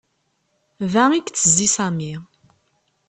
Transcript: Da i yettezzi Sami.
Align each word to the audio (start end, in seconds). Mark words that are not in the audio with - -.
Da 0.91 1.03
i 1.11 1.13
yettezzi 1.17 1.67
Sami. 1.75 2.11